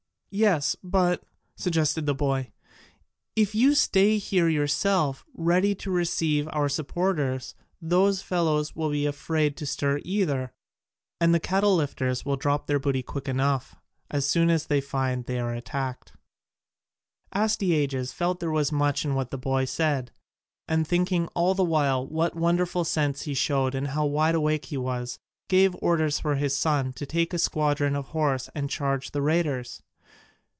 "Yes, 0.33 0.77
but," 0.81 1.25
suggested 1.57 2.05
the 2.05 2.15
boy, 2.15 2.53
"if 3.35 3.53
you 3.53 3.75
stay 3.75 4.17
here 4.17 4.47
yourself, 4.47 5.25
ready 5.33 5.75
to 5.75 5.91
receive 5.91 6.47
our 6.53 6.69
supporters, 6.69 7.53
those 7.81 8.21
fellows 8.21 8.73
will 8.73 8.89
be 8.89 9.05
afraid 9.05 9.57
to 9.57 9.65
stir 9.65 9.99
either, 10.05 10.53
and 11.19 11.35
the 11.35 11.39
cattle 11.41 11.75
lifters 11.75 12.23
will 12.23 12.37
drop 12.37 12.65
their 12.65 12.79
booty 12.79 13.03
quick 13.03 13.27
enough, 13.27 13.75
as 14.09 14.25
soon 14.25 14.49
as 14.49 14.67
they 14.67 14.79
find 14.79 15.25
they 15.25 15.37
are 15.37 15.53
attacked." 15.53 16.13
Astyages 17.33 18.13
felt 18.13 18.39
there 18.39 18.51
was 18.51 18.71
much 18.71 19.03
in 19.03 19.15
what 19.15 19.31
the 19.31 19.37
boy 19.37 19.65
said, 19.65 20.13
and 20.65 20.87
thinking 20.87 21.27
all 21.35 21.53
the 21.55 21.65
while 21.65 22.07
what 22.07 22.37
wonderful 22.37 22.85
sense 22.85 23.23
he 23.23 23.33
showed 23.33 23.75
and 23.75 23.89
how 23.89 24.05
wide 24.05 24.35
awake 24.35 24.67
he 24.67 24.77
was, 24.77 25.19
gave 25.49 25.75
orders 25.81 26.21
for 26.21 26.35
his 26.35 26.55
son 26.55 26.93
to 26.93 27.05
take 27.05 27.33
a 27.33 27.37
squadron 27.37 27.97
of 27.97 28.07
horse 28.15 28.49
and 28.55 28.69
charge 28.69 29.11
the 29.11 29.21
raiders. 29.21 29.83